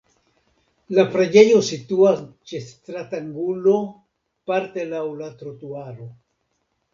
[0.99, 3.75] La preĝejo situas ĉe stratangulo
[4.53, 6.11] parte laŭ la trotuaro.